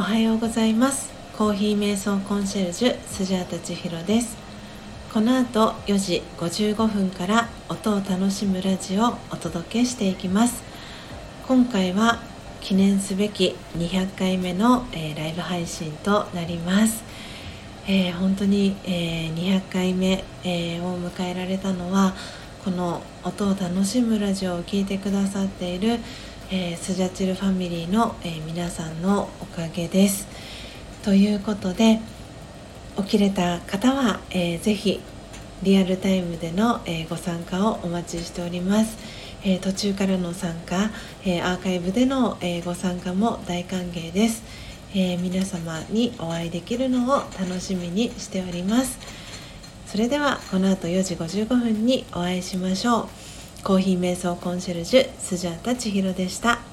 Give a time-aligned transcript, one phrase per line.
[0.00, 1.12] おはようございます。
[1.36, 4.34] コーヒー瞑想コンシェルジュスジャータ千尋です。
[5.12, 10.62] この後4時55分から音を楽しむラジオをお届けしていきます。
[11.46, 12.18] 今回は
[12.62, 17.04] 記念すべき200回目の、えー、ライブ配信となります、
[17.86, 22.14] えー、本当に、えー、200回目、えを迎えられたのは
[22.64, 25.98] この音を楽しむラジオを聴いてくださっている、
[26.52, 30.26] えスジャチルファミリーの、え皆さんのおかげです。
[31.04, 32.00] ということで
[32.96, 35.00] 起きれた方は、えー、ぜひ
[35.62, 38.98] リアルタイムでの、えー、ご参加をお待ちしております、
[39.44, 40.90] え、途中からの参加、
[41.24, 44.42] えアーカイブでの、えご参加も大歓迎です、
[44.92, 48.98] え皆様にお会いできるのを楽しみにしております。
[49.86, 53.39] それではこの後4時55分にお会いしましょう。
[53.62, 56.69] コーヒー瞑想コンシェルジュスジャータ千尋でした。